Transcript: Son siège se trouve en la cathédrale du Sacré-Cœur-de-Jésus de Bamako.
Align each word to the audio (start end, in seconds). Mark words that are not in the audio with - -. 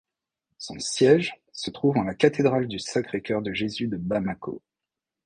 Son 0.57 0.79
siège 0.79 1.35
se 1.53 1.69
trouve 1.69 1.95
en 1.99 2.03
la 2.03 2.15
cathédrale 2.15 2.67
du 2.67 2.79
Sacré-Cœur-de-Jésus 2.79 3.87
de 3.87 3.97
Bamako. 3.97 4.59